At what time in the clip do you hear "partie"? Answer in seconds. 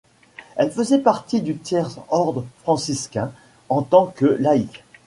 0.97-1.41